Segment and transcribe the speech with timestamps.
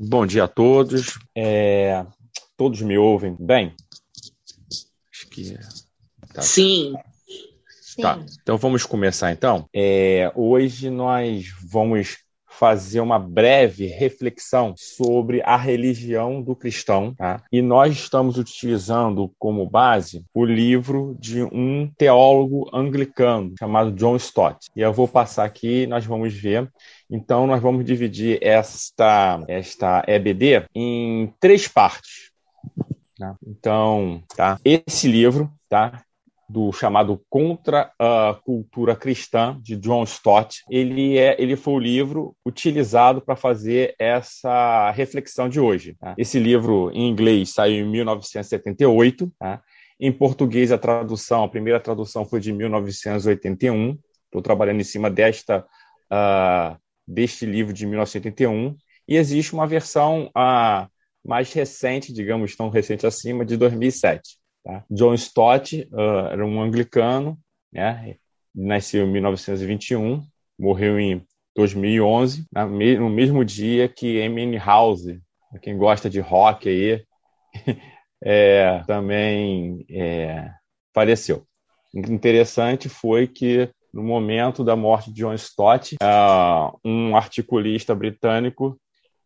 [0.00, 1.18] Bom dia a todos.
[1.36, 2.06] É,
[2.56, 3.74] todos me ouvem bem?
[5.12, 5.58] Acho que.
[6.32, 6.40] Tá.
[6.40, 6.94] Sim.
[8.00, 8.18] Tá.
[8.40, 9.68] Então vamos começar então.
[9.74, 12.18] É, hoje nós vamos
[12.58, 17.42] fazer uma breve reflexão sobre a religião do cristão, tá?
[17.52, 24.66] E nós estamos utilizando como base o livro de um teólogo anglicano chamado John Stott.
[24.74, 26.68] E eu vou passar aqui, nós vamos ver.
[27.08, 32.32] Então nós vamos dividir esta esta EBD em três partes.
[33.16, 33.36] Tá?
[33.46, 34.58] Então, tá?
[34.64, 36.02] Esse livro, tá?
[36.48, 40.62] Do chamado Contra a Cultura Cristã, de John Stott.
[40.70, 45.94] Ele, é, ele foi o livro utilizado para fazer essa reflexão de hoje.
[46.00, 46.14] Tá?
[46.16, 49.30] Esse livro, em inglês, saiu em 1978.
[49.38, 49.60] Tá?
[50.00, 53.98] Em português, a tradução, a primeira tradução foi de 1981.
[54.24, 55.66] Estou trabalhando em cima desta,
[56.10, 58.74] uh, deste livro de 1981.
[59.06, 60.88] E existe uma versão uh,
[61.22, 64.37] mais recente, digamos tão recente acima, de 2007.
[64.68, 64.84] Tá?
[64.90, 67.38] John Stott uh, era um anglicano,
[67.72, 68.16] né?
[68.54, 70.22] nasceu em 1921,
[70.58, 71.24] morreu em
[71.56, 72.66] 2011, né?
[72.98, 75.06] no mesmo dia que Amy House,
[75.62, 77.02] quem gosta de rock aí,
[78.22, 80.50] é, também é,
[80.94, 81.46] faleceu.
[81.94, 88.78] Interessante foi que no momento da morte de John Stott, uh, um articulista britânico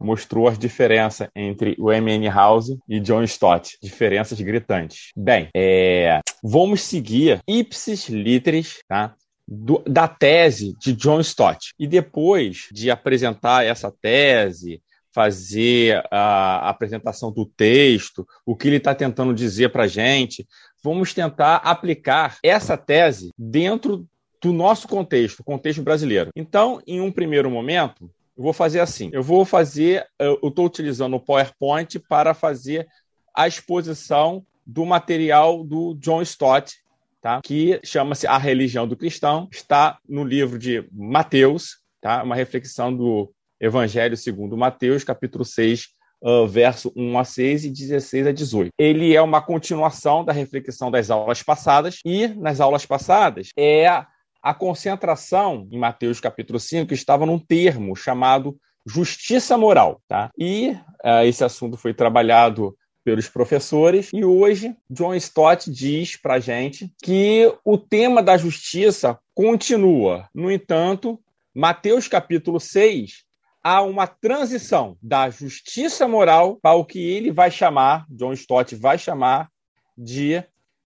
[0.02, 2.28] mostrou as diferenças entre o M.N.
[2.28, 3.78] House e John Stott.
[3.82, 5.10] Diferenças gritantes.
[5.16, 9.14] Bem, é, vamos seguir ipsis literis, tá?
[9.46, 11.72] Do, da tese de John Stott.
[11.78, 14.80] E depois de apresentar essa tese,
[15.12, 20.46] fazer a apresentação do texto, o que ele está tentando dizer para a gente,
[20.82, 24.06] vamos tentar aplicar essa tese dentro
[24.42, 26.30] do nosso contexto, contexto brasileiro.
[26.34, 28.10] Então, em um primeiro momento,
[28.42, 29.08] eu vou fazer assim.
[29.12, 30.04] Eu vou fazer.
[30.18, 32.88] Eu estou utilizando o PowerPoint para fazer
[33.32, 36.74] a exposição do material do John Stott,
[37.20, 37.40] tá?
[37.40, 39.48] que chama-se A Religião do Cristão.
[39.52, 42.20] Está no livro de Mateus, tá?
[42.24, 48.26] uma reflexão do Evangelho segundo Mateus, capítulo 6, uh, verso 1 a 6 e 16
[48.26, 48.70] a 18.
[48.76, 54.04] Ele é uma continuação da reflexão das aulas passadas, e nas aulas passadas é
[54.42, 60.02] a concentração em Mateus capítulo 5 estava num termo chamado justiça moral.
[60.08, 60.30] Tá?
[60.36, 60.70] E
[61.04, 64.10] uh, esse assunto foi trabalhado pelos professores.
[64.12, 70.28] E hoje, John Stott diz para gente que o tema da justiça continua.
[70.34, 71.20] No entanto,
[71.54, 73.24] Mateus capítulo 6
[73.62, 78.98] há uma transição da justiça moral para o que ele vai chamar, John Stott vai
[78.98, 79.48] chamar
[79.96, 80.42] de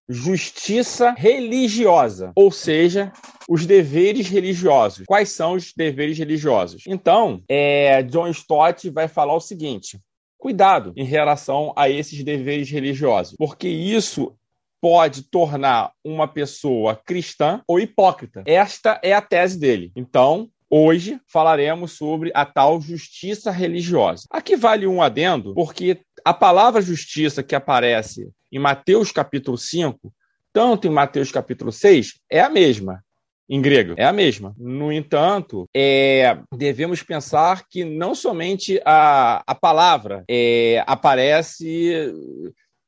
[0.09, 3.11] justiça religiosa, ou seja,
[3.49, 5.05] os deveres religiosos.
[5.05, 6.83] Quais são os deveres religiosos?
[6.87, 9.99] Então, é, John Stott vai falar o seguinte:
[10.37, 14.33] cuidado em relação a esses deveres religiosos, porque isso
[14.79, 18.43] pode tornar uma pessoa cristã ou hipócrita.
[18.45, 19.91] Esta é a tese dele.
[19.95, 24.25] Então, Hoje falaremos sobre a tal justiça religiosa.
[24.29, 30.13] Aqui vale um adendo, porque a palavra justiça que aparece em Mateus capítulo 5,
[30.53, 33.03] tanto em Mateus capítulo 6, é a mesma.
[33.49, 34.53] Em grego, é a mesma.
[34.57, 42.13] No entanto, é, devemos pensar que não somente a, a palavra é, aparece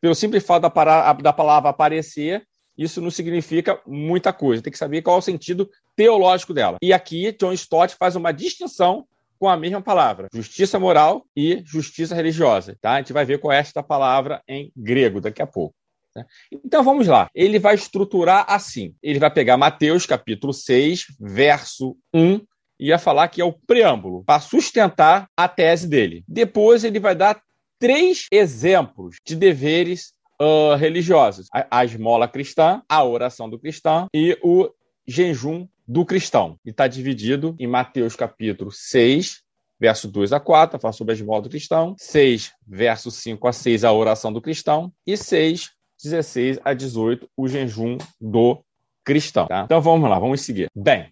[0.01, 2.43] pelo simples fato da, da palavra aparecer,
[2.77, 4.61] isso não significa muita coisa.
[4.61, 6.77] Tem que saber qual é o sentido teológico dela.
[6.81, 9.05] E aqui, John Stott faz uma distinção
[9.39, 12.77] com a mesma palavra, justiça moral e justiça religiosa.
[12.81, 12.93] Tá?
[12.93, 15.73] A gente vai ver qual é esta palavra em grego daqui a pouco.
[16.13, 16.25] Tá?
[16.51, 17.29] Então vamos lá.
[17.33, 18.93] Ele vai estruturar assim.
[19.01, 22.41] Ele vai pegar Mateus capítulo 6, verso 1,
[22.79, 26.23] e vai falar que é o preâmbulo para sustentar a tese dele.
[26.27, 27.41] Depois ele vai dar
[27.79, 34.37] três exemplos de deveres uh, religiosos: a, a esmola cristã, a oração do cristão e
[34.43, 34.69] o
[35.07, 36.55] jejum do cristão.
[36.63, 39.41] E está dividido em Mateus capítulo 6,
[39.79, 43.83] verso 2 a 4, fala sobre a esmola do cristão, 6, verso 5 a 6,
[43.83, 45.71] a oração do cristão, e 6,
[46.03, 48.63] 16 a 18, o jejum do
[49.03, 49.47] cristão.
[49.47, 49.63] Tá?
[49.65, 50.67] Então vamos lá, vamos seguir.
[50.75, 51.11] Bem,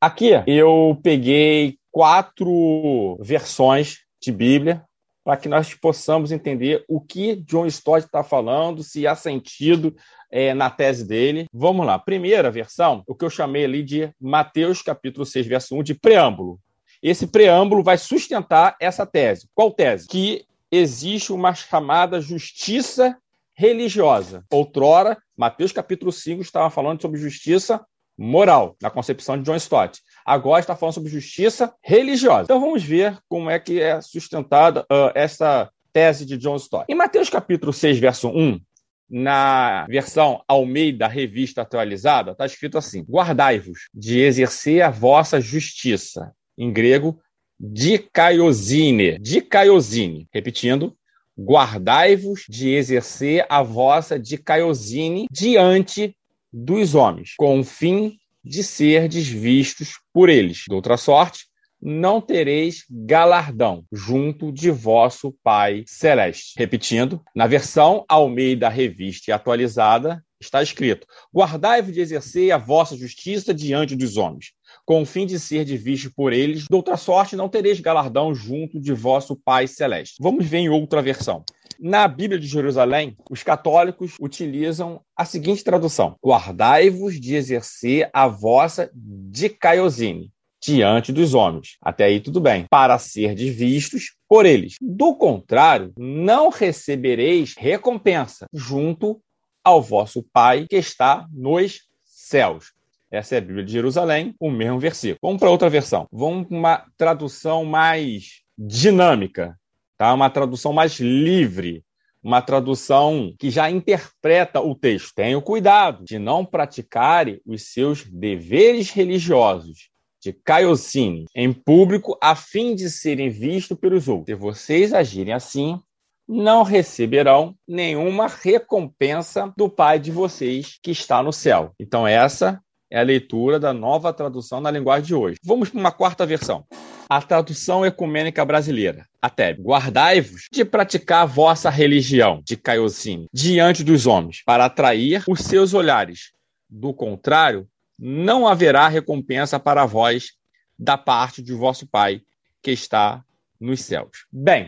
[0.00, 4.84] aqui eu peguei quatro versões de Bíblia
[5.28, 9.94] para que nós possamos entender o que John Stott está falando, se há sentido
[10.30, 11.44] é, na tese dele.
[11.52, 11.98] Vamos lá.
[11.98, 16.58] Primeira versão, o que eu chamei ali de Mateus capítulo 6, verso 1, de preâmbulo.
[17.02, 19.50] Esse preâmbulo vai sustentar essa tese.
[19.54, 20.08] Qual tese?
[20.08, 23.14] Que existe uma chamada justiça
[23.54, 24.46] religiosa.
[24.50, 27.84] Outrora, Mateus capítulo 5 estava falando sobre justiça
[28.16, 30.00] moral, na concepção de John Stott.
[30.28, 32.42] Agora está falando sobre justiça religiosa.
[32.42, 36.84] Então vamos ver como é que é sustentada uh, essa tese de John Stott.
[36.86, 38.60] Em Mateus capítulo 6, verso 1,
[39.08, 46.30] na versão Almeida Revista Atualizada, está escrito assim: Guardai-vos de exercer a vossa justiça.
[46.58, 47.18] Em grego,
[47.58, 49.18] dikaiosine.
[49.18, 50.28] Dikaiosine.
[50.30, 50.94] Repetindo,
[51.38, 56.14] guardai-vos de exercer a vossa dikaiosine diante
[56.52, 60.64] dos homens, com o fim de serdes vistos por eles.
[60.68, 61.46] De outra sorte,
[61.80, 66.54] não tereis galardão junto de vosso Pai Celeste.
[66.56, 73.54] Repetindo, na versão Almeida Revista e Atualizada, está escrito: Guardai-vos de exercer a vossa justiça
[73.54, 74.52] diante dos homens,
[74.84, 78.80] com o fim de ser visto por eles, de outra sorte não tereis galardão junto
[78.80, 80.16] de vosso Pai Celeste.
[80.20, 81.44] Vamos ver em outra versão.
[81.78, 88.90] Na Bíblia de Jerusalém, os católicos utilizam a seguinte tradução: Guardai-vos de exercer a vossa
[88.94, 91.76] dicaiosine diante dos homens.
[91.80, 94.74] Até aí tudo bem, para ser vistos por eles.
[94.80, 99.20] Do contrário, não recebereis recompensa junto
[99.62, 102.72] ao vosso Pai que está nos céus.
[103.10, 105.18] Essa é a Bíblia de Jerusalém, o mesmo versículo.
[105.22, 106.06] Vamos para outra versão.
[106.12, 109.56] Vamos para uma tradução mais dinâmica,
[109.98, 110.14] tá?
[110.14, 111.84] Uma tradução mais livre,
[112.22, 115.14] uma tradução que já interpreta o texto.
[115.14, 119.90] Tenham cuidado de não praticarem os seus deveres religiosos
[120.20, 124.26] de Caiocine em público a fim de serem vistos pelos outros.
[124.26, 125.80] Se vocês agirem assim,
[126.26, 131.72] não receberão nenhuma recompensa do Pai de vocês que está no céu.
[131.80, 132.60] Então, essa
[132.90, 135.38] é a leitura da nova tradução na linguagem de hoje.
[135.42, 136.64] Vamos para uma quarta versão.
[137.08, 139.06] A tradução ecumênica brasileira.
[139.20, 145.74] Até guardai-vos de praticar vossa religião, de Caiocine, diante dos homens, para atrair os seus
[145.74, 146.32] olhares.
[146.68, 147.66] Do contrário,
[147.98, 150.32] não haverá recompensa para vós
[150.78, 152.22] da parte de vosso Pai
[152.62, 153.24] que está
[153.60, 154.26] nos céus.
[154.32, 154.66] Bem,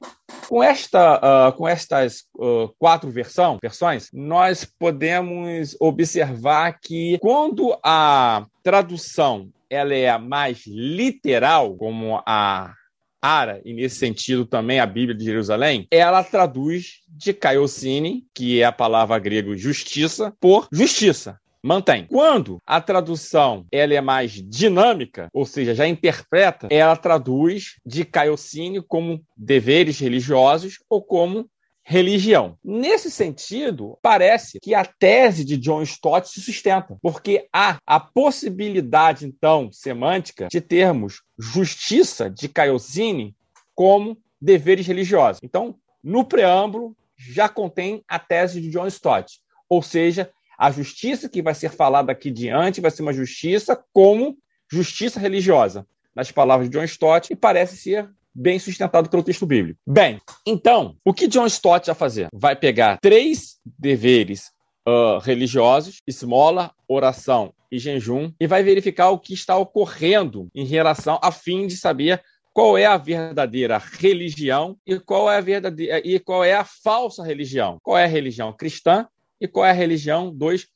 [0.49, 8.47] com, esta, uh, com estas uh, quatro versão, versões, nós podemos observar que quando a
[8.63, 12.75] tradução ela é mais literal, como a
[13.23, 18.65] Ara, e nesse sentido também a Bíblia de Jerusalém, ela traduz de kaiosine, que é
[18.65, 22.07] a palavra grega justiça, por justiça mantém.
[22.07, 28.83] Quando a tradução ela é mais dinâmica, ou seja, já interpreta, ela traduz de caiocínio
[28.83, 31.49] como deveres religiosos ou como
[31.83, 32.57] religião.
[32.63, 39.27] Nesse sentido, parece que a tese de John Stott se sustenta, porque há a possibilidade,
[39.27, 43.35] então, semântica de termos justiça de Caiocine
[43.75, 45.41] como deveres religiosos.
[45.43, 50.31] Então, no preâmbulo, já contém a tese de John Stott, ou seja,
[50.61, 54.37] a justiça que vai ser falada aqui diante vai ser uma justiça como
[54.71, 59.81] justiça religiosa, nas palavras de John Stott, e parece ser bem sustentado pelo texto bíblico.
[59.87, 62.29] Bem, então, o que John Stott vai fazer?
[62.31, 64.51] Vai pegar três deveres
[64.87, 71.19] uh, religiosos, esmola, oração e jejum, e vai verificar o que está ocorrendo em relação
[71.23, 72.23] a fim de saber
[72.53, 77.25] qual é a verdadeira religião e qual é a verdadeira e qual é a falsa
[77.25, 77.79] religião.
[77.83, 79.09] Qual é a religião cristã
[79.41, 80.67] e qual é a religião dos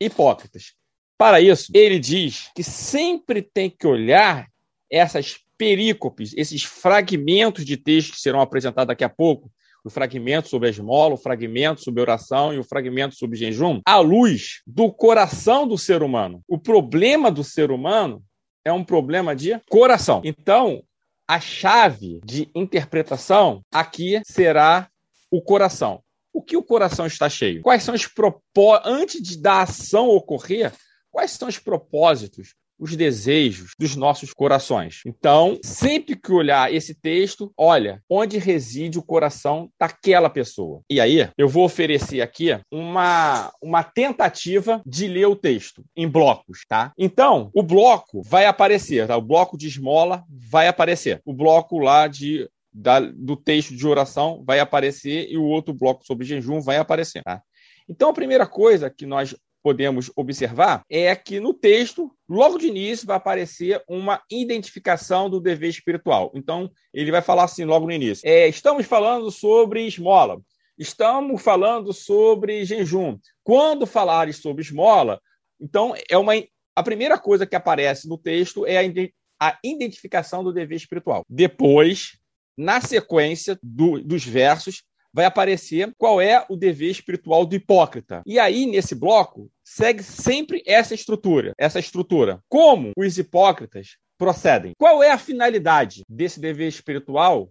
[0.00, 0.74] hipócritas.
[1.16, 4.48] Para isso, ele diz que sempre tem que olhar
[4.90, 9.50] essas perícopes, esses fragmentos de texto que serão apresentados daqui a pouco,
[9.84, 13.98] o fragmento sobre a esmola, o fragmento sobre oração e o fragmento sobre jejum, à
[13.98, 16.42] luz do coração do ser humano.
[16.48, 18.22] O problema do ser humano
[18.64, 20.22] é um problema de coração.
[20.24, 20.82] Então,
[21.28, 24.88] a chave de interpretação aqui será
[25.30, 26.03] o coração
[26.34, 27.62] o que o coração está cheio?
[27.62, 30.72] Quais são os propósitos, antes de da ação ocorrer,
[31.10, 35.00] quais são os propósitos, os desejos dos nossos corações?
[35.06, 40.80] Então, sempre que olhar esse texto, olha onde reside o coração daquela pessoa.
[40.90, 46.62] E aí, eu vou oferecer aqui uma, uma tentativa de ler o texto em blocos,
[46.68, 46.92] tá?
[46.98, 49.16] Então, o bloco vai aparecer, tá?
[49.16, 51.20] O bloco de esmola vai aparecer.
[51.24, 56.04] O bloco lá de da, do texto de oração vai aparecer e o outro bloco
[56.04, 57.22] sobre jejum vai aparecer.
[57.22, 57.40] Tá?
[57.88, 63.06] Então, a primeira coisa que nós podemos observar é que no texto, logo de início,
[63.06, 66.32] vai aparecer uma identificação do dever espiritual.
[66.34, 70.40] Então, ele vai falar assim logo no início: é, estamos falando sobre esmola,
[70.76, 73.16] estamos falando sobre jejum.
[73.42, 75.20] Quando falares sobre esmola,
[75.60, 76.34] então é uma
[76.76, 81.22] a primeira coisa que aparece no texto é a, a identificação do dever espiritual.
[81.28, 82.18] Depois
[82.56, 84.82] na sequência do, dos versos,
[85.14, 88.20] vai aparecer qual é o dever espiritual do hipócrita.
[88.26, 92.40] E aí, nesse bloco, segue sempre essa estrutura, essa estrutura.
[92.48, 94.72] Como os hipócritas procedem?
[94.76, 97.48] Qual é a finalidade desse dever espiritual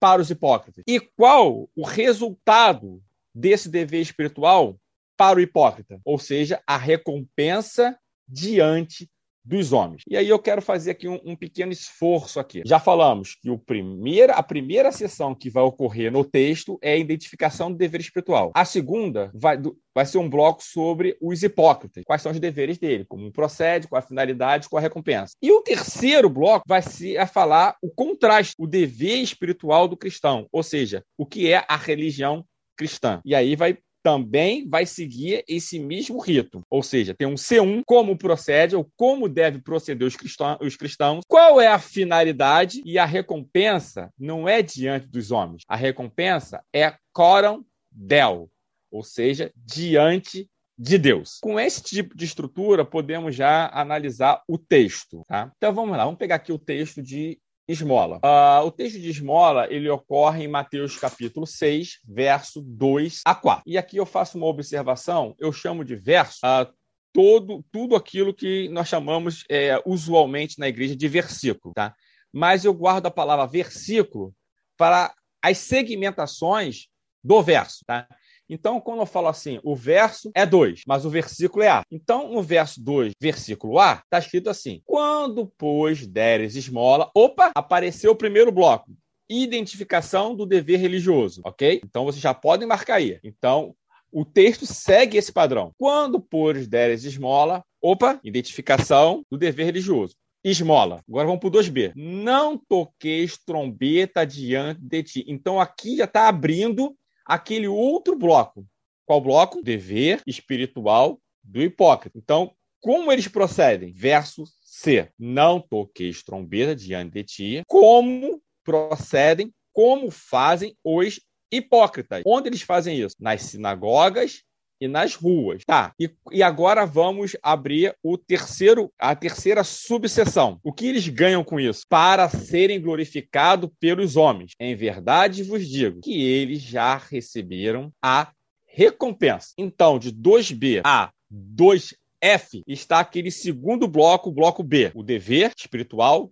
[0.00, 0.82] para os hipócritas?
[0.88, 3.00] E qual o resultado
[3.32, 4.76] desse dever espiritual
[5.16, 6.00] para o hipócrita?
[6.04, 7.96] Ou seja, a recompensa
[8.26, 9.08] diante
[9.44, 10.02] dos homens.
[10.08, 12.62] E aí eu quero fazer aqui um, um, pequeno esforço aqui.
[12.64, 16.96] Já falamos que o primeiro, a primeira sessão que vai ocorrer no texto é a
[16.96, 18.52] identificação do dever espiritual.
[18.54, 19.58] A segunda vai,
[19.94, 22.04] vai ser um bloco sobre os hipócritas.
[22.04, 25.34] Quais são os deveres dele, como procede, qual a finalidade, qual a recompensa.
[25.42, 30.46] E o terceiro bloco vai ser a falar o contraste, o dever espiritual do cristão,
[30.50, 32.44] ou seja, o que é a religião
[32.76, 33.20] cristã.
[33.24, 36.62] E aí vai também vai seguir esse mesmo rito.
[36.68, 41.24] Ou seja, tem um C1, como procede ou como deve proceder os cristãos, os cristãos,
[41.26, 45.62] qual é a finalidade e a recompensa não é diante dos homens.
[45.66, 48.50] A recompensa é coram del,
[48.90, 50.46] ou seja, diante
[50.76, 51.38] de Deus.
[51.40, 55.22] Com esse tipo de estrutura, podemos já analisar o texto.
[55.26, 55.50] Tá?
[55.56, 58.18] Então vamos lá, vamos pegar aqui o texto de esmola.
[58.18, 63.62] Uh, o texto de esmola ele ocorre em Mateus capítulo 6, verso 2 a 4.
[63.66, 66.70] E aqui eu faço uma observação, eu chamo de verso uh,
[67.12, 71.72] todo, tudo aquilo que nós chamamos é, usualmente na igreja de versículo.
[71.74, 71.94] Tá?
[72.32, 74.34] Mas eu guardo a palavra versículo
[74.76, 76.88] para as segmentações
[77.22, 77.84] do verso.
[77.86, 78.06] Tá?
[78.48, 81.82] Então, quando eu falo assim, o verso é 2, mas o versículo é A.
[81.90, 87.10] Então, no verso 2, versículo A, está escrito assim: Quando, pois, deres esmola.
[87.14, 88.92] Opa, apareceu o primeiro bloco.
[89.28, 91.80] Identificação do dever religioso, ok?
[91.84, 93.18] Então, vocês já podem marcar aí.
[93.24, 93.74] Então,
[94.12, 95.72] o texto segue esse padrão.
[95.78, 97.64] Quando, pois, deres esmola.
[97.80, 100.14] Opa, identificação do dever religioso.
[100.44, 101.02] Esmola.
[101.08, 101.92] Agora vamos para o 2B.
[101.96, 105.24] Não toqueis trombeta diante de ti.
[105.26, 108.66] Então aqui já está abrindo aquele outro bloco.
[109.06, 109.62] Qual bloco?
[109.62, 112.18] Dever espiritual do hipócrita.
[112.18, 113.92] Então, como eles procedem?
[113.92, 115.10] Verso C.
[115.18, 117.62] Não toqueis trombeta diante de ti.
[117.66, 119.52] Como procedem?
[119.72, 122.22] Como fazem os hipócritas?
[122.26, 123.14] Onde eles fazem isso?
[123.18, 124.42] Nas sinagogas
[124.80, 125.62] e nas ruas.
[125.64, 125.92] Tá.
[125.98, 130.58] E, e agora vamos abrir o terceiro, a terceira subseção.
[130.62, 131.82] O que eles ganham com isso?
[131.88, 134.52] Para serem glorificados pelos homens.
[134.58, 138.32] Em verdade vos digo que eles já receberam a
[138.66, 139.50] recompensa.
[139.56, 146.30] Então, de 2B a 2F está aquele segundo bloco, o bloco B, o dever espiritual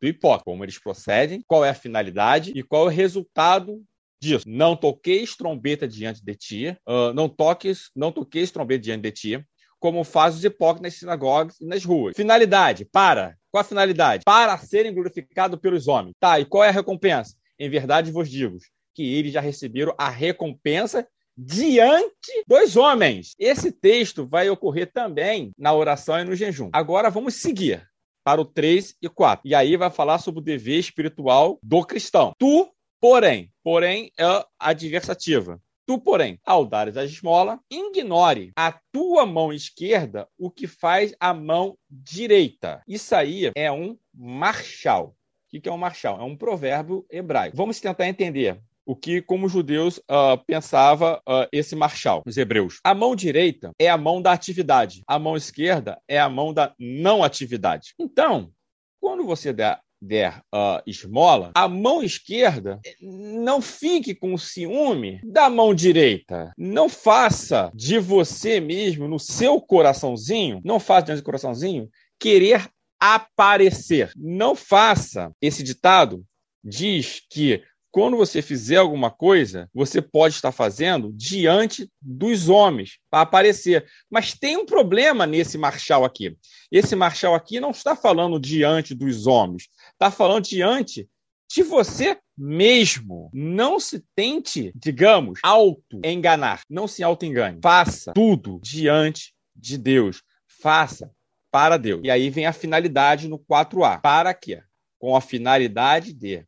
[0.00, 0.44] do hipócrita.
[0.44, 3.82] Como eles procedem, qual é a finalidade e qual é o resultado
[4.20, 4.44] disso.
[4.46, 9.46] Não toqueis trombeta diante de ti, uh, não toques, não toqueis trombeta diante de ti,
[9.78, 12.16] como faz os hipócritas nas sinagogas e nas ruas.
[12.16, 13.36] Finalidade, para.
[13.50, 14.22] Qual a finalidade?
[14.24, 16.14] Para serem glorificados pelos homens.
[16.18, 17.36] Tá, e qual é a recompensa?
[17.58, 18.56] Em verdade vos digo
[18.94, 21.06] que eles já receberam a recompensa
[21.36, 23.34] diante dos homens.
[23.38, 26.70] Esse texto vai ocorrer também na oração e no jejum.
[26.72, 27.86] Agora vamos seguir
[28.24, 29.46] para o 3 e 4.
[29.46, 32.32] E aí vai falar sobre o dever espiritual do cristão.
[32.38, 32.73] Tu
[33.04, 34.24] Porém, porém é
[34.58, 35.60] adversativa.
[35.86, 41.34] Tu, porém, ao dares a esmola, ignore a tua mão esquerda o que faz a
[41.34, 42.82] mão direita.
[42.88, 45.14] Isso aí é um marchal.
[45.52, 46.18] O que é um marchal?
[46.18, 47.54] É um provérbio hebraico.
[47.54, 52.80] Vamos tentar entender o que, como judeus, uh, pensava uh, esse marchal, os hebreus.
[52.82, 56.74] A mão direita é a mão da atividade, a mão esquerda é a mão da
[56.78, 57.92] não atividade.
[57.98, 58.50] Então,
[58.98, 65.74] quando você der der uh, esmola, a mão esquerda não fique com ciúme da mão
[65.74, 66.52] direita.
[66.56, 72.68] Não faça de você mesmo, no seu coraçãozinho, não faça diante do coraçãozinho, querer
[73.00, 74.10] aparecer.
[74.16, 75.32] Não faça.
[75.40, 76.24] Esse ditado
[76.62, 77.62] diz que
[77.94, 83.86] quando você fizer alguma coisa, você pode estar fazendo diante dos homens para aparecer.
[84.10, 86.36] Mas tem um problema nesse marchal aqui.
[86.72, 91.08] Esse marchal aqui não está falando diante dos homens, está falando diante
[91.48, 93.30] de você mesmo.
[93.32, 96.62] Não se tente, digamos, auto-enganar.
[96.68, 97.60] Não se auto-engane.
[97.62, 100.20] Faça tudo diante de Deus.
[100.48, 101.12] Faça
[101.48, 102.00] para Deus.
[102.02, 104.00] E aí vem a finalidade no 4A.
[104.00, 104.64] Para quê?
[104.98, 106.44] Com a finalidade de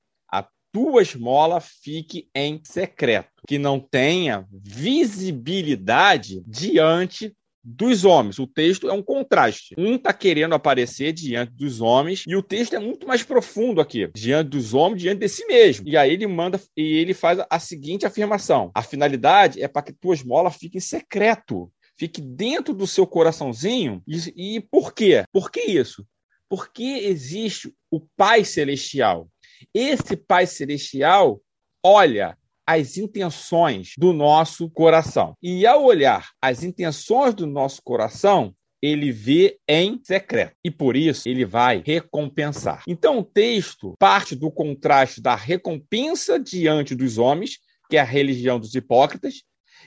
[0.76, 8.38] tua esmola fique em secreto, que não tenha visibilidade diante dos homens.
[8.38, 9.74] O texto é um contraste.
[9.78, 14.10] Um está querendo aparecer diante dos homens e o texto é muito mais profundo aqui,
[14.14, 15.88] diante dos homens, diante de si mesmo.
[15.88, 19.94] E aí ele manda e ele faz a seguinte afirmação: a finalidade é para que
[19.94, 24.02] tua esmola fique em secreto, fique dentro do seu coraçãozinho.
[24.06, 25.24] E, e por quê?
[25.32, 26.06] Por que isso?
[26.50, 29.26] Porque existe o Pai Celestial
[29.74, 31.40] esse Pai Celestial
[31.82, 32.36] olha
[32.66, 35.34] as intenções do nosso coração.
[35.40, 41.28] E ao olhar as intenções do nosso coração, ele vê em secreto e por isso
[41.28, 42.82] ele vai recompensar.
[42.86, 47.58] Então o texto parte do contraste da recompensa diante dos homens,
[47.88, 49.42] que é a religião dos hipócritas,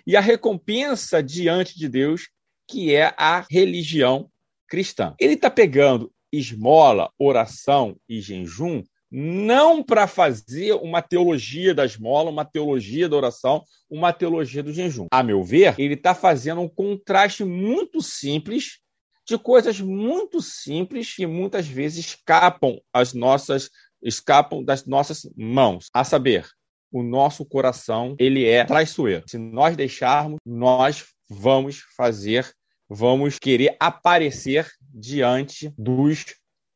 [0.08, 2.30] e a recompensa diante de Deus,
[2.68, 4.30] que é a religião
[4.68, 5.14] cristã.
[5.20, 12.46] Ele está pegando esmola, oração e jejum não para fazer uma teologia da esmola, uma
[12.46, 15.08] teologia da oração, uma teologia do jejum.
[15.12, 18.80] A meu ver, ele está fazendo um contraste muito simples
[19.28, 23.70] de coisas muito simples que muitas vezes escapam as nossas
[24.02, 25.88] escapam das nossas mãos.
[25.94, 26.48] A saber,
[26.92, 29.26] o nosso coração ele é traiçoeiro.
[29.28, 32.50] Se nós deixarmos, nós vamos fazer,
[32.90, 36.26] vamos querer aparecer diante dos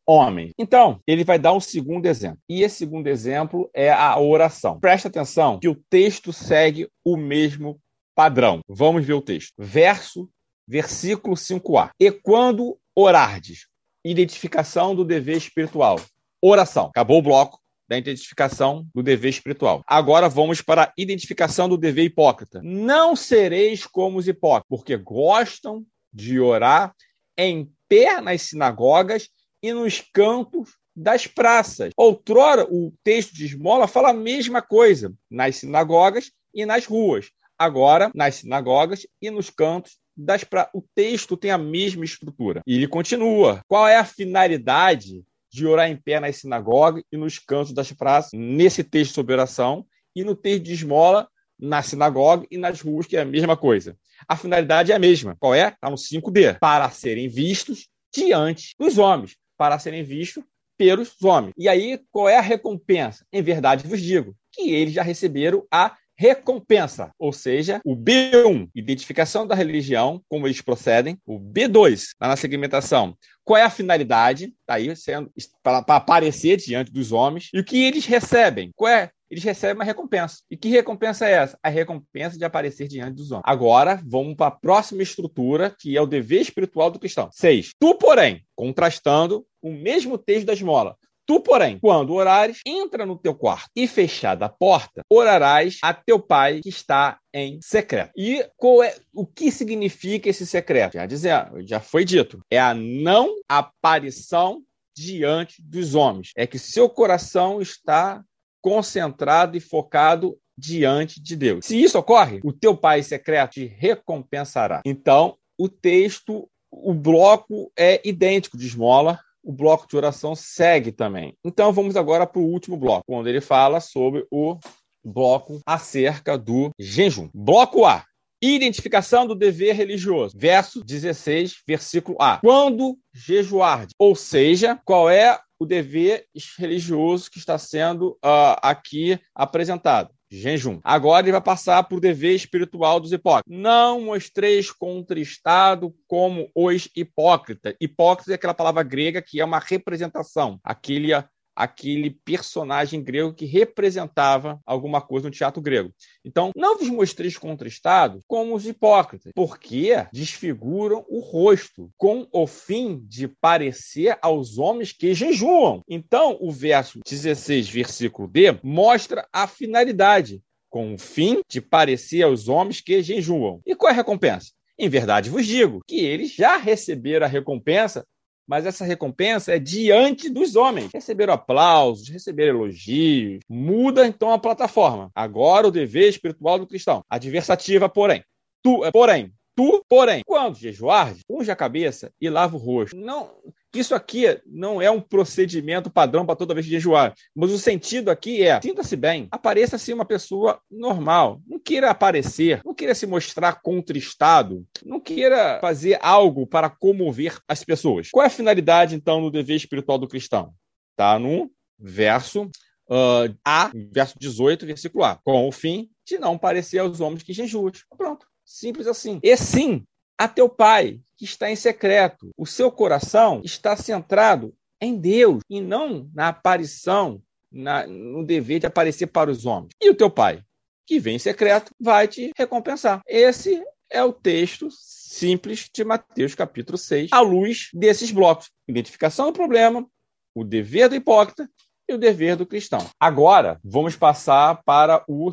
[0.06, 0.52] homens.
[0.58, 2.40] Então, ele vai dar um segundo exemplo.
[2.50, 4.80] E esse segundo exemplo é a oração.
[4.80, 7.80] Presta atenção que o texto segue o mesmo
[8.16, 8.60] padrão.
[8.68, 9.54] Vamos ver o texto.
[9.58, 10.30] Verso,
[10.68, 11.90] versículo 5a.
[12.00, 13.68] E quando orardes,
[14.06, 16.00] identificação do dever espiritual.
[16.42, 16.88] Oração.
[16.88, 19.82] Acabou o bloco da identificação do dever espiritual.
[19.86, 22.62] Agora vamos para a identificação do dever hipócrita.
[22.64, 26.94] Não sereis como os hipócritas, porque gostam de orar
[27.38, 29.30] em pé nas sinagogas
[29.64, 31.92] e nos cantos das praças.
[31.96, 37.32] Outrora, o texto de esmola fala a mesma coisa nas sinagogas e nas ruas.
[37.58, 40.72] Agora, nas sinagogas e nos cantos das praças.
[40.76, 42.62] O texto tem a mesma estrutura.
[42.68, 43.62] E ele continua.
[43.68, 48.32] Qual é a finalidade de orar em pé nas sinagogas e nos cantos das praças,
[48.34, 51.28] nesse texto sobre oração, e no texto de esmola,
[51.60, 53.96] na sinagoga e nas ruas, que é a mesma coisa.
[54.28, 55.36] A finalidade é a mesma.
[55.40, 55.70] Qual é?
[55.70, 56.60] Está no 5D.
[56.60, 60.44] Para serem vistos diante dos homens para serem vistos
[60.78, 61.54] pelos homens.
[61.58, 63.26] E aí, qual é a recompensa?
[63.32, 69.48] Em verdade vos digo que eles já receberam a recompensa, ou seja, o B1, identificação
[69.48, 74.94] da religião, como eles procedem, o B2, na segmentação, qual é a finalidade, tá aí
[74.98, 75.32] sendo
[75.64, 79.84] para aparecer diante dos homens, e o que eles recebem, qual é eles recebem uma
[79.84, 80.38] recompensa.
[80.50, 81.58] E que recompensa é essa?
[81.64, 83.44] A recompensa de aparecer diante dos homens.
[83.48, 87.30] Agora, vamos para a próxima estrutura, que é o dever espiritual do cristão.
[87.32, 87.72] Seis.
[87.80, 90.96] Tu, porém, contrastando o mesmo texto da esmola.
[91.26, 96.20] Tu, porém, quando orares, entra no teu quarto e fechada a porta, orarás a teu
[96.20, 98.12] pai que está em secreto.
[98.16, 100.94] E qual é, o que significa esse secreto?
[100.94, 104.62] Já dizer, já foi dito, é a não aparição
[104.96, 106.32] diante dos homens.
[106.36, 108.24] É que seu coração está
[108.64, 111.66] concentrado e focado diante de Deus.
[111.66, 114.82] Se isso ocorre, o teu Pai secreto te recompensará.
[114.86, 121.36] Então, o texto, o bloco é idêntico de esmola, o bloco de oração segue também.
[121.44, 124.58] Então, vamos agora para o último bloco, quando ele fala sobre o
[125.04, 127.30] bloco acerca do jejum.
[127.34, 128.06] Bloco A.
[128.42, 130.36] Identificação do dever religioso.
[130.38, 132.40] Verso 16, versículo A.
[132.40, 136.26] Quando jejuar, ou seja, qual é o dever
[136.58, 140.12] religioso que está sendo uh, aqui apresentado.
[140.30, 140.80] Jejum.
[140.84, 143.56] Agora ele vai passar para o dever espiritual dos hipócritas.
[143.56, 147.76] Não mostreis contristado como os hipócritas.
[147.80, 151.14] Hipócritas é aquela palavra grega que é uma representação, aquele
[151.56, 155.94] aquele personagem grego que representava alguma coisa no teatro grego.
[156.24, 163.00] Então, não vos mostreis contristados como os hipócritas, porque desfiguram o rosto, com o fim
[163.08, 165.84] de parecer aos homens que jejuam.
[165.88, 172.48] Então, o verso 16, versículo D, mostra a finalidade, com o fim de parecer aos
[172.48, 173.62] homens que jejuam.
[173.66, 174.52] E qual é a recompensa?
[174.78, 178.04] Em verdade vos digo que eles já receberam a recompensa
[178.48, 180.92] mas essa recompensa é diante dos homens.
[180.94, 183.40] Receberam aplausos, receberam elogios.
[183.50, 185.10] Muda então a plataforma.
[185.16, 187.04] Agora o dever espiritual do cristão.
[187.10, 188.24] Adversativa, porém.
[188.62, 192.96] Tu, porém, tu, porém, quando jejuar, unge a cabeça e lava o rosto.
[192.96, 193.32] Não,
[193.80, 198.10] isso aqui não é um procedimento padrão para toda vez que jejuar, mas o sentido
[198.10, 203.06] aqui é: sinta-se bem, apareça assim uma pessoa normal, não queira aparecer, não queira se
[203.06, 208.10] mostrar contristado, não queira fazer algo para comover as pessoas.
[208.12, 210.54] Qual é a finalidade então do dever espiritual do cristão?
[210.96, 212.44] Tá no verso
[212.90, 217.34] uh, A, verso 18, versículo A, com o fim de não parecer aos homens que
[217.34, 217.72] jejuam.
[217.98, 219.20] Pronto, simples assim.
[219.24, 219.84] E sim,
[220.18, 222.30] a teu pai que está em secreto.
[222.38, 227.22] O seu coração está centrado em Deus e não na aparição,
[227.52, 229.70] na, no dever de aparecer para os homens.
[229.82, 230.44] E o teu pai,
[230.86, 233.02] que vem em secreto, vai te recompensar.
[233.08, 238.50] Esse é o texto simples de Mateus capítulo 6, à luz desses blocos.
[238.68, 239.88] Identificação do problema,
[240.36, 241.48] o dever do hipócrita
[241.88, 242.86] e o dever do cristão.
[243.00, 245.32] Agora, vamos passar para o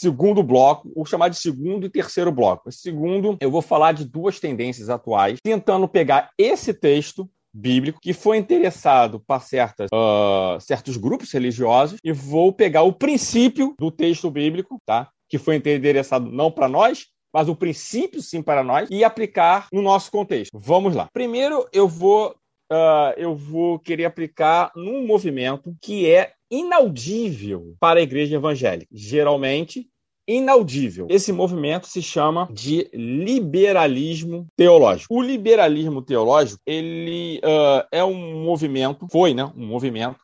[0.00, 2.72] segundo bloco, ou chamar de segundo e terceiro bloco.
[2.72, 8.38] Segundo, eu vou falar de duas tendências atuais, tentando pegar esse texto bíblico que foi
[8.38, 14.78] interessado para certas, uh, certos grupos religiosos e vou pegar o princípio do texto bíblico,
[14.86, 15.10] tá?
[15.28, 19.82] Que foi interessado não para nós, mas o princípio sim para nós e aplicar no
[19.82, 20.58] nosso contexto.
[20.58, 21.08] Vamos lá.
[21.12, 22.34] Primeiro, eu vou
[22.72, 28.88] uh, eu vou querer aplicar num movimento que é inaudível para a igreja evangélica.
[28.92, 29.88] Geralmente,
[30.30, 31.06] inaudível.
[31.10, 35.12] Esse movimento se chama de liberalismo teológico.
[35.14, 40.20] O liberalismo teológico ele uh, é um movimento, foi, né, um movimento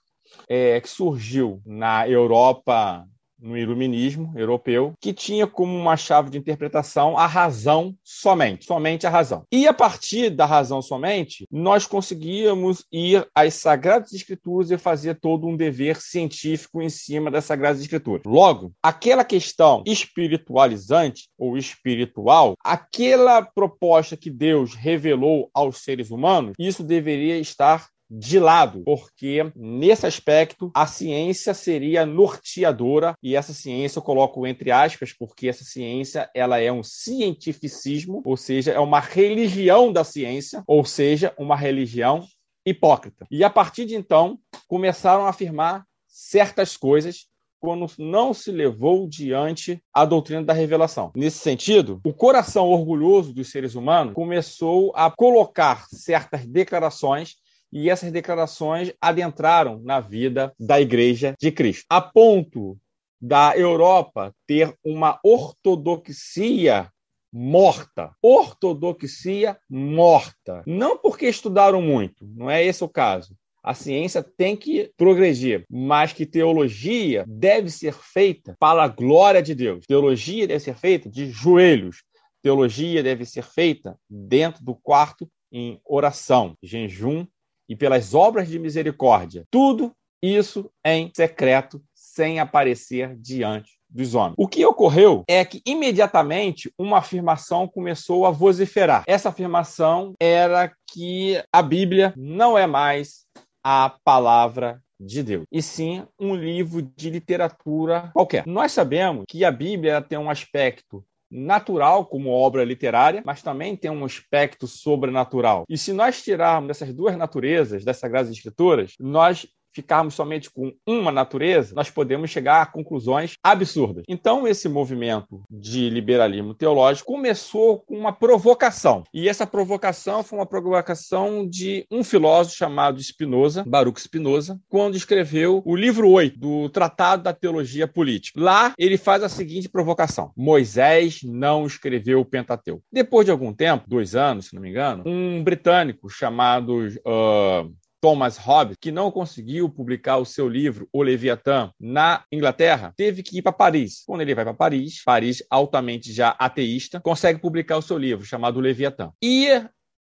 [0.48, 3.04] é, que surgiu na Europa
[3.38, 9.10] no iluminismo europeu, que tinha como uma chave de interpretação a razão somente, somente a
[9.10, 9.44] razão.
[9.52, 15.46] E a partir da razão somente, nós conseguíamos ir às Sagradas Escrituras e fazer todo
[15.46, 18.22] um dever científico em cima das Sagradas Escrituras.
[18.26, 26.82] Logo, aquela questão espiritualizante ou espiritual, aquela proposta que Deus revelou aos seres humanos, isso
[26.82, 34.02] deveria estar de lado, porque nesse aspecto a ciência seria norteadora e essa ciência eu
[34.02, 39.92] coloco entre aspas porque essa ciência ela é um cientificismo, ou seja, é uma religião
[39.92, 42.24] da ciência, ou seja, uma religião
[42.64, 43.26] hipócrita.
[43.30, 44.38] E a partir de então
[44.68, 47.26] começaram a afirmar certas coisas
[47.58, 51.10] quando não se levou diante a doutrina da revelação.
[51.16, 57.36] Nesse sentido, o coração orgulhoso dos seres humanos começou a colocar certas declarações
[57.72, 62.78] e essas declarações adentraram na vida da Igreja de Cristo, a ponto
[63.20, 66.90] da Europa ter uma ortodoxia
[67.32, 68.12] morta.
[68.22, 70.62] Ortodoxia morta.
[70.66, 73.36] Não porque estudaram muito, não é esse o caso.
[73.62, 79.56] A ciência tem que progredir, mas que teologia deve ser feita para a glória de
[79.56, 79.84] Deus.
[79.86, 82.04] Teologia deve ser feita de joelhos.
[82.40, 87.26] Teologia deve ser feita dentro do quarto em oração, jejum
[87.68, 89.44] e pelas obras de misericórdia.
[89.50, 94.34] Tudo isso em secreto, sem aparecer diante dos homens.
[94.36, 99.04] O que ocorreu é que imediatamente uma afirmação começou a vociferar.
[99.06, 103.26] Essa afirmação era que a Bíblia não é mais
[103.62, 108.46] a palavra de Deus, e sim um livro de literatura qualquer.
[108.46, 113.90] Nós sabemos que a Bíblia tem um aspecto natural como obra literária, mas também tem
[113.90, 115.64] um aspecto sobrenatural.
[115.68, 121.12] E se nós tirarmos essas duas naturezas das Sagradas Escrituras, nós ficarmos somente com uma
[121.12, 124.04] natureza, nós podemos chegar a conclusões absurdas.
[124.08, 129.04] Então, esse movimento de liberalismo teológico começou com uma provocação.
[129.12, 135.62] E essa provocação foi uma provocação de um filósofo chamado Spinoza, Baruch Spinoza, quando escreveu
[135.66, 138.40] o livro 8 do Tratado da Teologia Política.
[138.40, 142.82] Lá, ele faz a seguinte provocação: Moisés não escreveu o Pentateuco.
[142.90, 147.70] Depois de algum tempo, dois anos, se não me engano, um britânico chamado uh,
[148.06, 153.38] Thomas Hobbes, que não conseguiu publicar o seu livro O Leviatã na Inglaterra, teve que
[153.38, 154.04] ir para Paris.
[154.06, 158.58] Quando ele vai para Paris, Paris altamente já ateísta, consegue publicar o seu livro chamado
[158.58, 159.10] O Leviatã.
[159.20, 159.60] E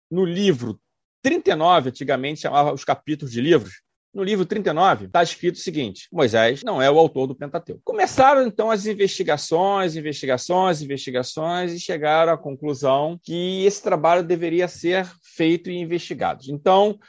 [0.10, 0.80] no livro
[1.22, 6.62] 39, antigamente chamava os capítulos de livros, no livro 39 está escrito o seguinte: Moisés
[6.64, 7.82] não é o autor do Pentateuco.
[7.84, 15.08] Começaram então as investigações, investigações, investigações e chegaram à conclusão que esse trabalho deveria ser
[15.22, 16.44] feito e investigado.
[16.48, 17.00] Então,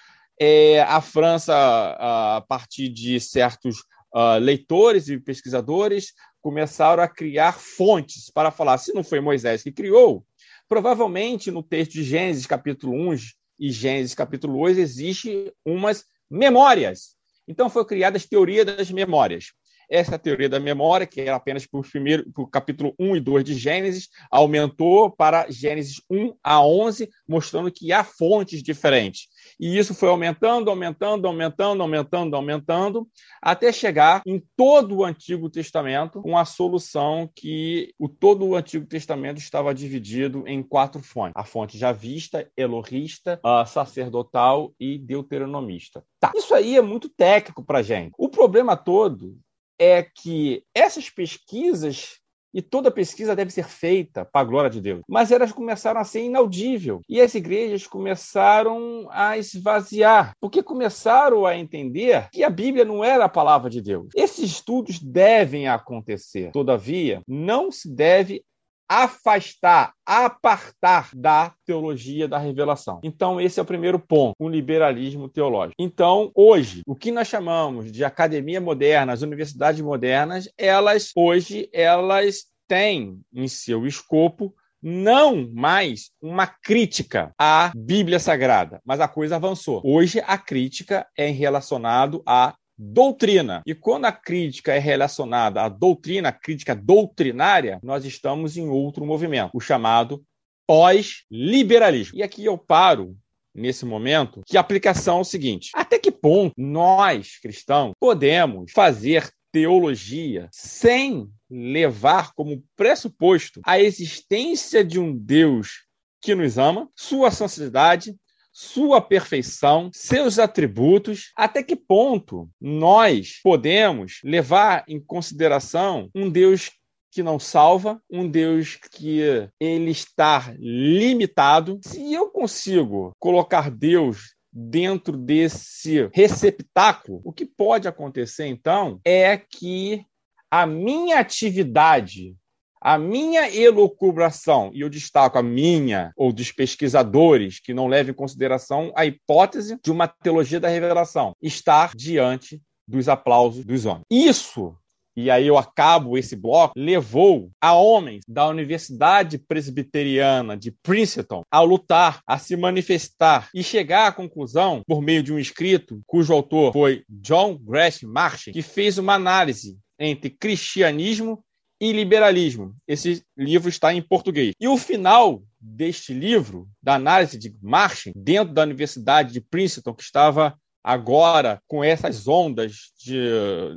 [0.40, 3.78] é, a França, a partir de certos
[4.14, 9.72] uh, leitores e pesquisadores, começaram a criar fontes para falar: se não foi Moisés que
[9.72, 10.24] criou,
[10.68, 13.16] provavelmente no texto de Gênesis capítulo 1
[13.58, 17.16] e Gênesis capítulo 2 existe umas memórias.
[17.46, 19.52] Então foi criada a teoria das memórias.
[19.88, 23.20] Essa teoria da memória, que era apenas para o primeiro, para o capítulo 1 e
[23.20, 29.28] 2 de Gênesis, aumentou para Gênesis 1 a 11, mostrando que há fontes diferentes.
[29.58, 33.08] E isso foi aumentando, aumentando, aumentando, aumentando, aumentando,
[33.40, 39.38] até chegar em todo o Antigo Testamento uma solução que o todo o Antigo Testamento
[39.38, 46.04] estava dividido em quatro fontes: a fonte javista, elorista, a sacerdotal e deuteronomista.
[46.20, 46.32] Tá.
[46.34, 48.12] Isso aí é muito técnico para gente.
[48.18, 49.38] O problema todo
[49.78, 52.20] é que essas pesquisas
[52.54, 55.02] e toda pesquisa deve ser feita para a glória de Deus.
[55.08, 61.56] Mas elas começaram a ser inaudível e as igrejas começaram a esvaziar, porque começaram a
[61.56, 64.08] entender que a Bíblia não era a palavra de Deus.
[64.14, 68.44] Esses estudos devem acontecer, todavia, não se deve
[68.88, 73.00] afastar, apartar da teologia da revelação.
[73.02, 75.74] Então, esse é o primeiro ponto, o liberalismo teológico.
[75.78, 82.44] Então, hoje, o que nós chamamos de academia moderna, as universidades modernas, elas hoje elas
[82.68, 84.54] têm em seu escopo
[84.86, 89.80] não mais uma crítica à Bíblia Sagrada, mas a coisa avançou.
[89.82, 93.62] Hoje a crítica é relacionado à doutrina.
[93.66, 99.04] E quando a crítica é relacionada à doutrina, a crítica doutrinária, nós estamos em outro
[99.04, 100.24] movimento, o chamado
[100.66, 102.16] pós-liberalismo.
[102.16, 103.16] E aqui eu paro
[103.54, 109.30] nesse momento, que a aplicação é o seguinte: até que ponto nós, cristãos, podemos fazer
[109.52, 115.84] teologia sem levar como pressuposto a existência de um Deus
[116.20, 118.16] que nos ama, sua santidade,
[118.54, 126.70] sua perfeição, seus atributos, até que ponto nós podemos levar em consideração um Deus
[127.10, 129.20] que não salva, um Deus que
[129.60, 131.80] ele está limitado.
[131.84, 140.04] Se eu consigo colocar Deus dentro desse receptáculo, o que pode acontecer então é que
[140.48, 142.36] a minha atividade
[142.84, 148.14] a minha elucubração, e eu destaco a minha ou dos pesquisadores que não levam em
[148.14, 154.04] consideração a hipótese de uma teologia da revelação, estar diante dos aplausos dos homens.
[154.10, 154.76] Isso
[155.16, 161.60] e aí eu acabo esse bloco, levou a homens da Universidade Presbiteriana de Princeton a
[161.60, 166.72] lutar, a se manifestar e chegar à conclusão, por meio de um escrito cujo autor
[166.72, 171.44] foi John Gresham Machen, que fez uma análise entre cristianismo
[171.80, 172.74] e liberalismo.
[172.86, 174.52] Esse livro está em português.
[174.60, 180.02] E o final deste livro, da análise de Martin, dentro da Universidade de Princeton, que
[180.02, 183.18] estava agora com essas ondas de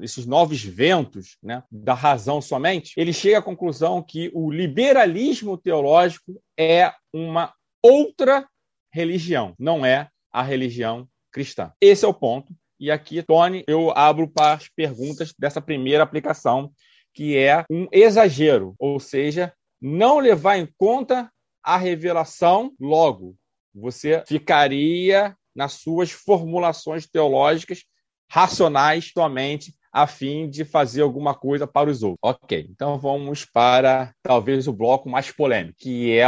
[0.01, 6.41] esses novos ventos, né, da razão somente, ele chega à conclusão que o liberalismo teológico
[6.59, 8.45] é uma outra
[8.91, 11.71] religião, não é a religião cristã.
[11.79, 12.53] Esse é o ponto.
[12.79, 16.71] E aqui, Tony, eu abro para as perguntas dessa primeira aplicação
[17.17, 19.51] que é um exagero, ou seja,
[19.81, 21.31] não levar em conta
[21.63, 23.35] a revelação, logo,
[23.73, 27.85] você ficaria nas suas formulações teológicas
[28.29, 32.19] racionais somente a fim de fazer alguma coisa para os outros.
[32.21, 36.23] Ok, então vamos para talvez o bloco mais polêmico, que é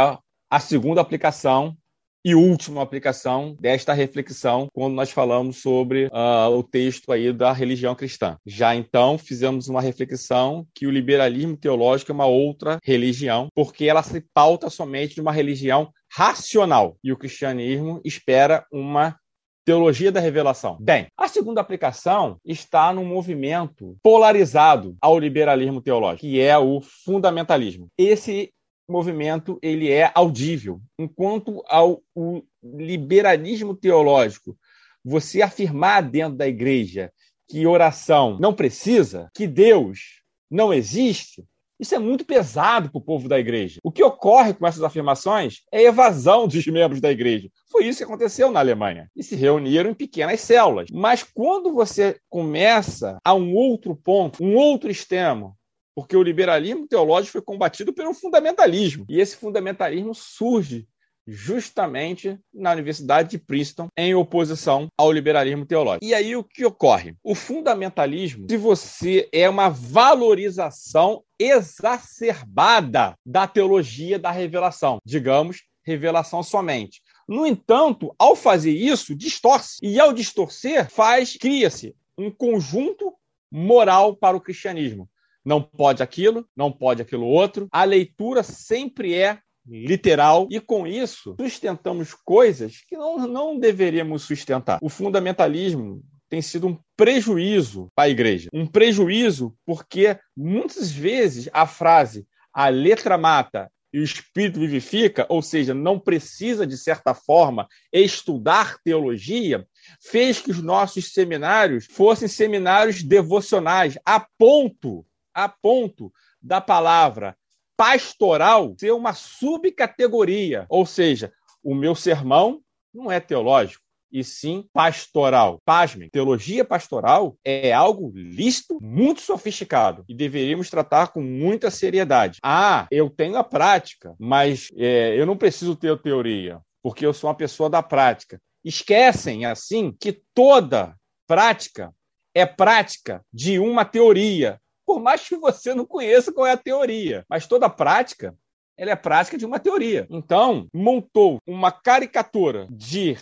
[0.50, 1.76] a segunda aplicação
[2.24, 7.94] e última aplicação desta reflexão quando nós falamos sobre uh, o texto aí da religião
[7.94, 8.36] cristã.
[8.46, 14.02] Já então fizemos uma reflexão que o liberalismo teológico é uma outra religião, porque ela
[14.02, 19.16] se pauta somente de uma religião racional e o cristianismo espera uma
[19.64, 20.76] teologia da revelação.
[20.80, 27.86] Bem, a segunda aplicação está num movimento polarizado ao liberalismo teológico, que é o fundamentalismo.
[27.96, 28.52] Esse
[28.90, 34.56] movimento ele é audível, enquanto ao o liberalismo teológico,
[35.04, 37.12] você afirmar dentro da igreja
[37.48, 41.44] que oração não precisa, que Deus não existe,
[41.80, 43.80] isso é muito pesado para o povo da igreja.
[43.82, 47.48] O que ocorre com essas afirmações é evasão dos membros da igreja.
[47.70, 49.10] Foi isso que aconteceu na Alemanha.
[49.16, 50.88] E se reuniram em pequenas células.
[50.92, 55.56] Mas quando você começa a um outro ponto, um outro extremo,
[55.94, 59.04] porque o liberalismo teológico foi combatido pelo fundamentalismo.
[59.08, 60.86] E esse fundamentalismo surge
[61.26, 66.04] justamente na Universidade de Princeton, em oposição ao liberalismo teológico.
[66.04, 67.14] E aí o que ocorre?
[67.22, 77.00] O fundamentalismo, se você é uma valorização exacerbada da teologia da revelação, digamos, revelação somente.
[77.28, 79.78] No entanto, ao fazer isso, distorce.
[79.82, 83.14] E ao distorcer, faz, cria-se um conjunto
[83.50, 85.08] moral para o cristianismo
[85.44, 87.68] não pode aquilo, não pode aquilo outro.
[87.70, 94.78] A leitura sempre é literal e com isso sustentamos coisas que não, não deveríamos sustentar.
[94.82, 98.48] O fundamentalismo tem sido um prejuízo para a igreja.
[98.52, 105.42] Um prejuízo porque muitas vezes a frase a letra mata e o espírito vivifica, ou
[105.42, 109.66] seja, não precisa, de certa forma, estudar teologia,
[110.00, 117.36] fez que os nossos seminários fossem seminários devocionais, a ponto a ponto da palavra
[117.76, 122.60] pastoral ser uma subcategoria, ou seja, o meu sermão
[122.92, 125.60] não é teológico, e sim pastoral.
[125.64, 132.38] Pasmem, teologia pastoral é algo lícito, muito sofisticado e deveríamos tratar com muita seriedade.
[132.42, 137.30] Ah, eu tenho a prática, mas é, eu não preciso ter teoria, porque eu sou
[137.30, 138.40] uma pessoa da prática.
[138.64, 140.94] Esquecem, assim, que toda
[141.26, 141.94] prática
[142.34, 144.60] é prática de uma teoria,
[144.90, 147.24] por mais que você não conheça qual é a teoria.
[147.28, 148.36] Mas toda prática
[148.76, 150.04] ela é prática de uma teoria.
[150.10, 153.16] Então, montou uma caricatura de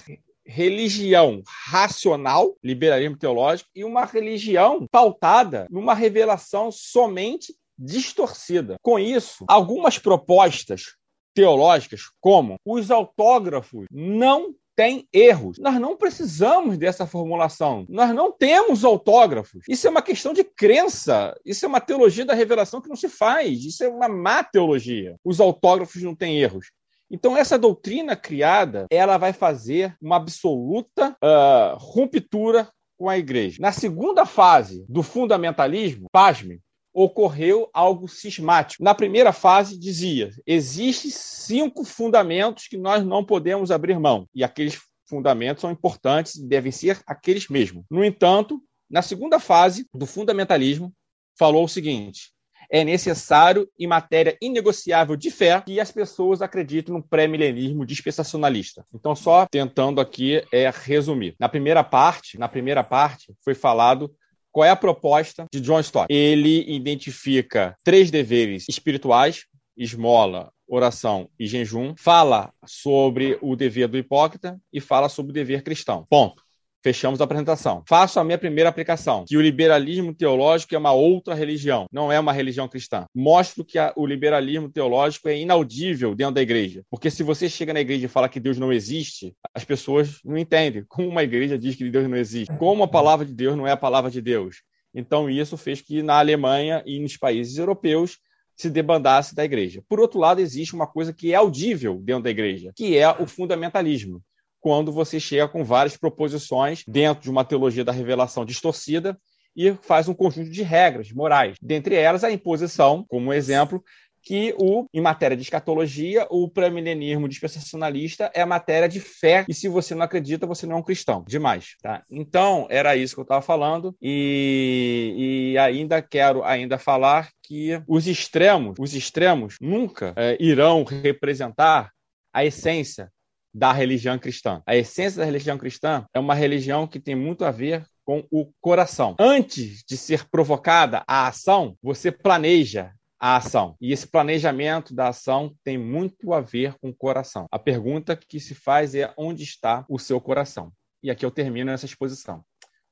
[0.47, 8.77] religião racional, liberalismo teológico, e uma religião pautada numa revelação somente distorcida.
[8.81, 10.95] Com isso, algumas propostas
[11.35, 15.59] teológicas, como os autógrafos não têm erros.
[15.59, 17.85] Nós não precisamos dessa formulação.
[17.89, 19.65] Nós não temos autógrafos.
[19.69, 21.35] Isso é uma questão de crença.
[21.45, 23.65] Isso é uma teologia da revelação que não se faz.
[23.65, 25.17] Isso é uma má teologia.
[25.25, 26.71] Os autógrafos não têm erros.
[27.11, 33.57] Então, essa doutrina criada, ela vai fazer uma absoluta uh, ruptura com a igreja.
[33.61, 36.61] Na segunda fase do fundamentalismo, pasme,
[36.93, 38.83] ocorreu algo cismático.
[38.83, 44.29] Na primeira fase, dizia: existem cinco fundamentos que nós não podemos abrir mão.
[44.35, 47.85] E aqueles fundamentos são importantes e devem ser aqueles mesmos.
[47.91, 50.93] No entanto, na segunda fase do fundamentalismo,
[51.39, 52.33] falou o seguinte:
[52.71, 58.85] é necessário, em matéria inegociável de fé, que as pessoas acreditem no pré-milenismo dispensacionalista.
[58.95, 61.35] Então, só tentando aqui é resumir.
[61.39, 64.15] Na primeira parte, na primeira parte, foi falado
[64.59, 66.13] qual é a proposta de John Stott.
[66.13, 71.95] Ele identifica três deveres espirituais: esmola, oração e jejum.
[71.97, 76.05] Fala sobre o dever do hipócrita e fala sobre o dever cristão.
[76.11, 76.43] Ponto.
[76.83, 77.83] Fechamos a apresentação.
[77.89, 82.21] Faço a minha primeira aplicação, que o liberalismo teológico é uma outra religião, não é
[82.21, 83.05] uma religião cristã.
[83.15, 86.83] Mostro que a, o liberalismo teológico é inaudível dentro da igreja.
[86.91, 90.39] Porque se você chega na igreja e fala que Deus não existe, as pessoas não
[90.39, 92.57] entendem como uma igreja diz que Deus não existe.
[92.57, 94.63] Como a palavra de Deus não é a palavra de Deus.
[94.95, 98.19] Então, isso fez que na Alemanha e nos países europeus
[98.57, 99.83] se debandasse da igreja.
[99.89, 103.27] Por outro lado, existe uma coisa que é audível dentro da igreja, que é o
[103.27, 104.23] fundamentalismo
[104.61, 109.19] quando você chega com várias proposições dentro de uma teologia da revelação distorcida
[109.57, 111.57] e faz um conjunto de regras morais.
[111.61, 113.83] Dentre elas, a imposição, como exemplo,
[114.23, 119.69] que o, em matéria de escatologia, o pré-milenismo dispensacionalista é matéria de fé, e se
[119.69, 121.25] você não acredita, você não é um cristão.
[121.27, 122.03] Demais, tá?
[122.11, 128.07] Então, era isso que eu estava falando, e, e, ainda quero ainda falar que os
[128.07, 131.91] extremos, os extremos nunca é, irão representar
[132.33, 133.11] a essência
[133.59, 134.63] da religião cristã.
[134.65, 138.51] A essência da religião cristã é uma religião que tem muito a ver com o
[138.61, 139.17] coração.
[139.19, 143.75] Antes de ser provocada a ação, você planeja a ação.
[143.81, 147.47] E esse planejamento da ação tem muito a ver com o coração.
[147.51, 150.73] A pergunta que se faz é onde está o seu coração?
[151.03, 152.45] E aqui eu termino essa exposição.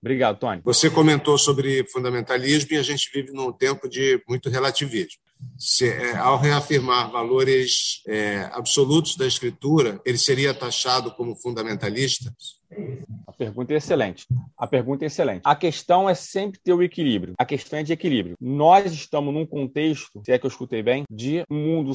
[0.03, 0.61] Obrigado, Tony.
[0.65, 5.21] Você comentou sobre fundamentalismo e a gente vive num tempo de muito relativismo.
[5.59, 12.33] Se, é, ao reafirmar valores é, absolutos da escritura, ele seria taxado como fundamentalista?
[13.27, 14.27] A pergunta é excelente.
[14.57, 15.43] A pergunta é excelente.
[15.45, 17.35] A questão é sempre ter o equilíbrio.
[17.39, 18.37] A questão é de equilíbrio.
[18.41, 21.93] Nós estamos num contexto, se é que eu escutei bem, de um mundo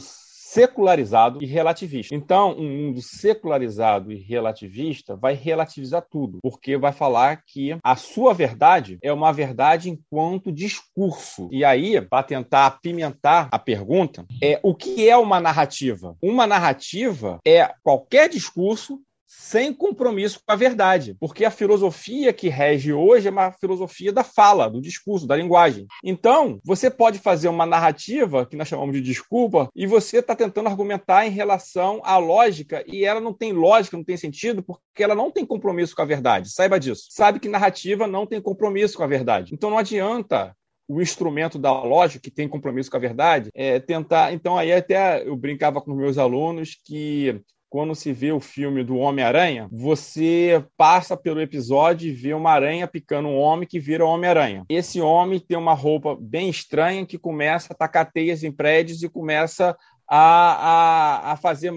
[0.51, 2.13] secularizado e relativista.
[2.13, 8.33] Então, um mundo secularizado e relativista vai relativizar tudo, porque vai falar que a sua
[8.33, 11.47] verdade é uma verdade enquanto discurso.
[11.51, 16.17] E aí, para tentar apimentar a pergunta, é o que é uma narrativa?
[16.21, 18.99] Uma narrativa é qualquer discurso
[19.33, 24.25] sem compromisso com a verdade, porque a filosofia que rege hoje é uma filosofia da
[24.25, 25.87] fala, do discurso, da linguagem.
[26.03, 30.67] Então, você pode fazer uma narrativa, que nós chamamos de desculpa, e você está tentando
[30.67, 35.15] argumentar em relação à lógica, e ela não tem lógica, não tem sentido, porque ela
[35.15, 36.51] não tem compromisso com a verdade.
[36.51, 37.07] Saiba disso.
[37.09, 39.53] Sabe que narrativa não tem compromisso com a verdade.
[39.53, 40.53] Então, não adianta
[40.89, 44.33] o instrumento da lógica, que tem compromisso com a verdade, é tentar.
[44.33, 48.97] Então, aí até eu brincava com meus alunos que quando se vê o filme do
[48.97, 54.65] Homem-Aranha, você passa pelo episódio e vê uma aranha picando um homem que vira Homem-Aranha.
[54.67, 59.07] Esse homem tem uma roupa bem estranha que começa a tacar teias em prédios e
[59.07, 59.73] começa
[60.05, 61.71] a, a, a fazer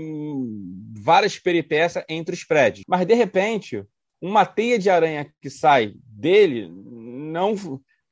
[1.00, 2.84] várias peripécias entre os prédios.
[2.88, 3.84] Mas, de repente,
[4.20, 7.54] uma teia de aranha que sai dele não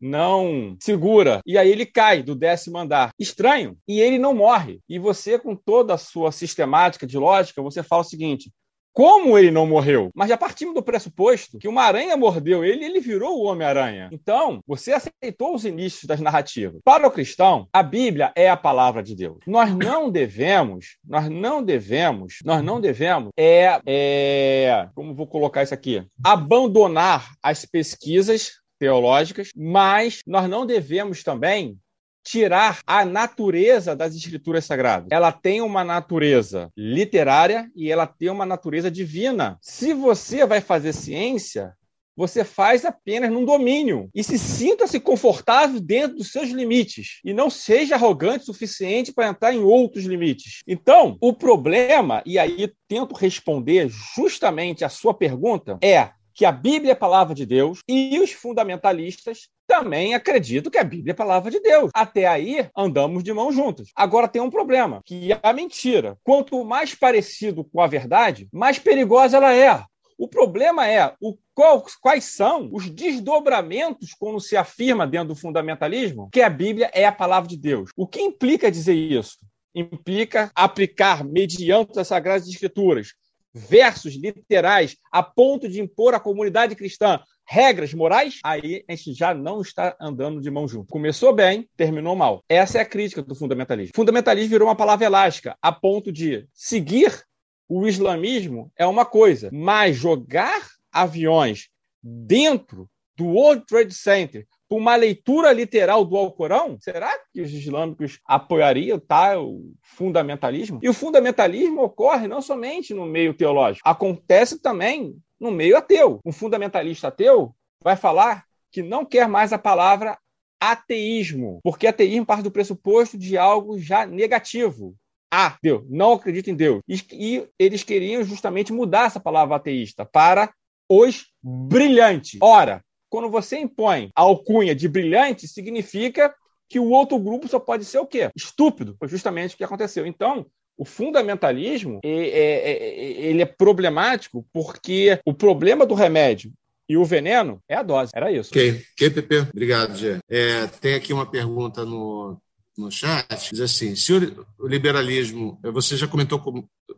[0.02, 1.40] não segura.
[1.46, 3.10] E aí ele cai do décimo andar.
[3.18, 3.76] Estranho.
[3.86, 4.80] E ele não morre.
[4.88, 8.50] E você, com toda a sua sistemática de lógica, você fala o seguinte:
[8.92, 10.10] como ele não morreu?
[10.14, 14.10] Mas já partimos do pressuposto que uma aranha mordeu ele e ele virou o Homem-Aranha.
[14.12, 16.80] Então, você aceitou os inícios das narrativas.
[16.84, 19.38] Para o cristão, a Bíblia é a palavra de Deus.
[19.46, 25.72] Nós não devemos, nós não devemos, nós não devemos, é, é como vou colocar isso
[25.72, 26.04] aqui?
[26.22, 31.78] Abandonar as pesquisas teológicas, mas nós não devemos também
[32.24, 35.06] tirar a natureza das escrituras sagradas.
[35.12, 39.56] Ela tem uma natureza literária e ela tem uma natureza divina.
[39.62, 41.74] Se você vai fazer ciência,
[42.16, 44.10] você faz apenas num domínio.
[44.12, 47.20] E se sinta-se confortável dentro dos seus limites.
[47.24, 50.62] E não seja arrogante o suficiente para entrar em outros limites.
[50.66, 56.92] Então, o problema, e aí tento responder justamente a sua pergunta, é que a Bíblia
[56.92, 61.50] é palavra de Deus e os fundamentalistas também acreditam que a Bíblia é a palavra
[61.50, 61.90] de Deus.
[61.94, 63.88] Até aí, andamos de mãos juntas.
[63.96, 66.18] Agora tem um problema, que é a mentira.
[66.22, 69.82] Quanto mais parecido com a verdade, mais perigosa ela é.
[70.18, 76.28] O problema é o qual, quais são os desdobramentos quando se afirma dentro do fundamentalismo
[76.30, 77.90] que a Bíblia é a palavra de Deus.
[77.96, 79.38] O que implica dizer isso?
[79.74, 83.14] Implica aplicar, mediante as Sagradas Escrituras,
[83.54, 89.34] versos literais a ponto de impor à comunidade cristã regras morais, aí a gente já
[89.34, 90.90] não está andando de mão junto.
[90.90, 92.42] Começou bem, terminou mal.
[92.48, 93.92] Essa é a crítica do fundamentalismo.
[93.94, 97.24] Fundamentalismo virou uma palavra elástica, a ponto de seguir
[97.68, 101.68] o islamismo é uma coisa, mas jogar aviões
[102.02, 102.88] dentro
[103.22, 108.98] do World Trade Center por uma leitura literal do Alcorão, será que os islâmicos apoiariam
[108.98, 110.80] tal fundamentalismo?
[110.82, 116.18] E o fundamentalismo ocorre não somente no meio teológico, acontece também no meio ateu.
[116.24, 120.18] Um fundamentalista ateu vai falar que não quer mais a palavra
[120.58, 124.96] ateísmo, porque ateísmo parte do pressuposto de algo já negativo.
[125.30, 126.80] Ah, Deus, não acredito em Deus.
[126.88, 130.52] E eles queriam justamente mudar essa palavra ateísta para
[130.88, 132.38] os brilhantes.
[132.42, 136.34] Ora, quando você impõe a alcunha de brilhante, significa
[136.66, 138.30] que o outro grupo só pode ser o quê?
[138.34, 138.96] Estúpido.
[138.98, 140.06] Foi justamente o que aconteceu.
[140.06, 140.46] Então,
[140.78, 146.50] o fundamentalismo é, é, é, ele é problemático porque o problema do remédio
[146.88, 148.12] e o veneno é a dose.
[148.14, 148.48] Era isso.
[148.48, 149.36] Ok, ok, Pepe.
[149.52, 150.18] Obrigado, Gê.
[150.30, 152.40] É, tem aqui uma pergunta no,
[152.76, 156.40] no chat, diz assim: se o liberalismo, você já comentou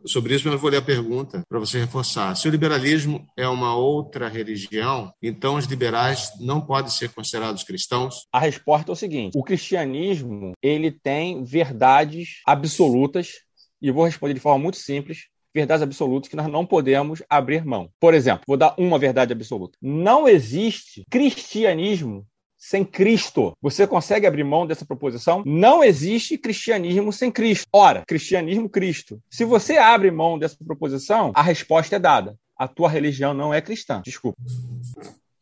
[0.05, 2.35] sobre isso, mas eu vou ler a pergunta para você reforçar.
[2.35, 8.25] Se o liberalismo é uma outra religião, então os liberais não podem ser considerados cristãos?
[8.31, 13.33] A resposta é o seguinte: o cristianismo ele tem verdades absolutas
[13.81, 15.27] e vou responder de forma muito simples.
[15.53, 17.89] Verdades absolutas que nós não podemos abrir mão.
[17.97, 19.77] Por exemplo, vou dar uma verdade absoluta.
[19.81, 22.27] Não existe cristianismo
[22.65, 23.53] sem Cristo.
[23.61, 25.43] Você consegue abrir mão dessa proposição?
[25.45, 27.67] Não existe cristianismo sem Cristo.
[27.71, 29.21] Ora, cristianismo, Cristo.
[29.29, 32.35] Se você abre mão dessa proposição, a resposta é dada.
[32.57, 34.01] A tua religião não é cristã.
[34.03, 34.37] Desculpa.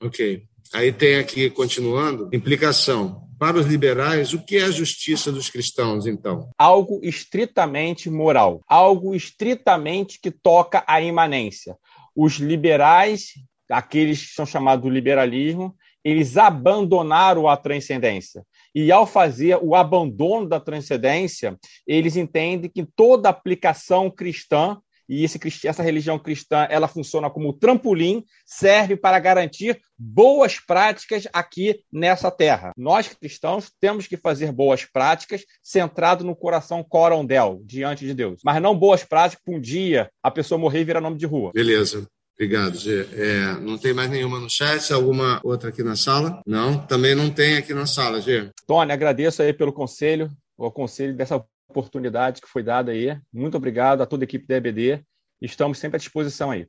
[0.01, 0.43] Ok.
[0.73, 3.23] Aí tem aqui, continuando, implicação.
[3.39, 6.49] Para os liberais, o que é a justiça dos cristãos, então?
[6.57, 11.77] Algo estritamente moral, algo estritamente que toca a imanência.
[12.15, 13.33] Os liberais,
[13.69, 18.43] aqueles que são chamados do liberalismo, eles abandonaram a transcendência.
[18.75, 24.77] E ao fazer o abandono da transcendência, eles entendem que toda aplicação cristã
[25.07, 31.79] e esse, essa religião cristã ela funciona como trampolim, serve para garantir boas práticas aqui
[31.91, 32.71] nessa terra.
[32.77, 38.61] Nós cristãos temos que fazer boas práticas centrado no coração corondel diante de Deus, mas
[38.61, 41.51] não boas práticas para um dia a pessoa morrer e virar nome de rua.
[41.53, 42.07] Beleza.
[42.35, 43.07] Obrigado, Gê.
[43.13, 44.91] É, não tem mais nenhuma no chat?
[44.91, 46.41] Alguma outra aqui na sala?
[46.45, 46.85] Não?
[46.85, 48.49] Também não tem aqui na sala, Gê.
[48.67, 53.17] Tony, agradeço aí pelo conselho, o conselho dessa oportunidade que foi dada aí.
[53.31, 55.01] Muito obrigado a toda a equipe da EBD.
[55.41, 56.67] Estamos sempre à disposição aí.